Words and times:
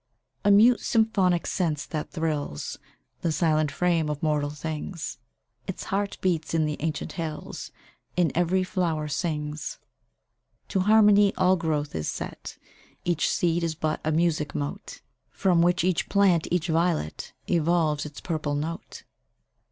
A 0.43 0.49
mute 0.49 0.79
symphonic 0.79 1.45
sense 1.45 1.85
that 1.85 2.09
thrills 2.09 2.79
The 3.21 3.31
silent 3.31 3.71
frame 3.71 4.09
of 4.09 4.23
mortal 4.23 4.49
things; 4.49 5.19
Its 5.67 5.83
heart 5.83 6.17
beats 6.21 6.55
in 6.55 6.65
the 6.65 6.75
ancient 6.79 7.11
hills, 7.11 7.71
In 8.17 8.31
every 8.33 8.63
flower 8.63 9.07
sings. 9.07 9.77
To 10.69 10.79
harmony 10.79 11.35
all 11.35 11.55
growth 11.55 11.93
is 11.93 12.07
set 12.07 12.57
Each 13.05 13.29
seed 13.29 13.63
is 13.63 13.75
but 13.75 14.01
a 14.03 14.11
music 14.11 14.55
mote, 14.55 15.01
From 15.29 15.61
which 15.61 15.83
each 15.83 16.09
plant, 16.09 16.47
each 16.49 16.67
violet, 16.67 17.33
Evolves 17.47 18.03
its 18.03 18.19
purple 18.19 18.55
note. 18.55 19.03